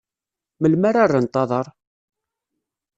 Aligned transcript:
Melmi 0.61 0.87
ara 0.89 1.03
rrent 1.07 1.35
aḍar? 1.41 1.67